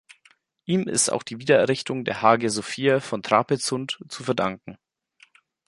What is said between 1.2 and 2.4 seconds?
die Wiedererrichtung der